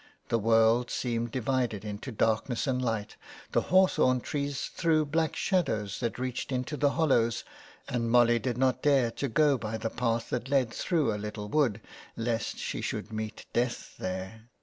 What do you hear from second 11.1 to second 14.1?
GOWN. a little wood, lest she should meet Death